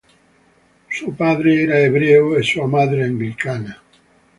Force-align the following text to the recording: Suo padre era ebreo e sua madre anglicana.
Suo 0.95 1.11
padre 1.11 1.61
era 1.61 1.77
ebreo 1.77 2.35
e 2.35 2.41
sua 2.41 2.65
madre 2.65 3.03
anglicana. 3.03 3.79